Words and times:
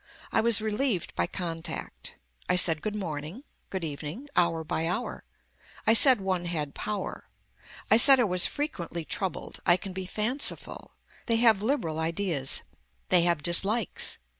I 0.31 0.41
was 0.41 0.61
relieved 0.63 1.13
by 1.13 1.27
contact. 1.27 2.15
I 2.49 2.55
said 2.55 2.81
good 2.81 2.95
morning, 2.95 3.43
good 3.69 3.83
evening, 3.83 4.29
hour 4.35 4.63
by 4.63 4.87
hour. 4.87 5.25
I 5.85 5.93
said 5.93 6.19
one 6.19 6.45
had 6.45 6.73
power. 6.73 7.29
I 7.91 7.97
said 7.97 8.19
I 8.19 8.23
was 8.23 8.47
frequently 8.47 9.05
troubled. 9.05 9.59
I 9.63 9.77
can 9.77 9.93
be 9.93 10.07
fanciful. 10.07 10.95
They 11.27 11.35
have 11.35 11.61
liberal 11.61 11.99
ideas. 11.99 12.63
They 13.09 13.21
have 13.25 13.43
dislikes. 13.43 14.17